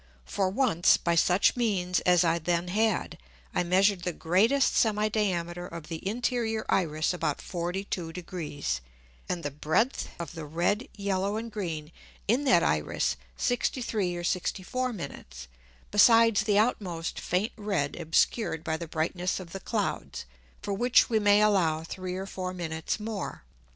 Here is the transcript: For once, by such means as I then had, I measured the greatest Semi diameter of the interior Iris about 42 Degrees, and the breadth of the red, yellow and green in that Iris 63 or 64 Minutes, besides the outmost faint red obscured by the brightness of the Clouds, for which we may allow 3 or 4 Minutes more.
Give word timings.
For 0.25 0.49
once, 0.49 0.97
by 0.97 1.13
such 1.13 1.55
means 1.55 1.99
as 2.07 2.23
I 2.23 2.39
then 2.39 2.69
had, 2.69 3.19
I 3.53 3.61
measured 3.61 4.01
the 4.01 4.11
greatest 4.13 4.75
Semi 4.75 5.09
diameter 5.09 5.67
of 5.67 5.89
the 5.89 6.03
interior 6.09 6.65
Iris 6.69 7.13
about 7.13 7.39
42 7.39 8.11
Degrees, 8.11 8.81
and 9.29 9.43
the 9.43 9.51
breadth 9.51 10.07
of 10.19 10.31
the 10.31 10.45
red, 10.45 10.87
yellow 10.97 11.37
and 11.37 11.51
green 11.51 11.91
in 12.27 12.45
that 12.45 12.63
Iris 12.63 13.15
63 13.37 14.15
or 14.15 14.23
64 14.23 14.91
Minutes, 14.91 15.47
besides 15.91 16.45
the 16.45 16.57
outmost 16.57 17.19
faint 17.19 17.51
red 17.55 17.95
obscured 17.95 18.63
by 18.63 18.77
the 18.77 18.87
brightness 18.87 19.39
of 19.39 19.51
the 19.51 19.59
Clouds, 19.59 20.25
for 20.63 20.73
which 20.73 21.11
we 21.11 21.19
may 21.19 21.43
allow 21.43 21.83
3 21.83 22.15
or 22.15 22.25
4 22.25 22.55
Minutes 22.55 22.99
more. 22.99 23.43